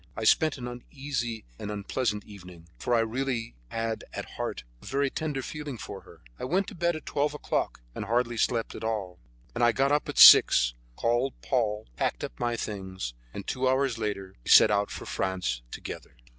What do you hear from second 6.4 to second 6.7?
went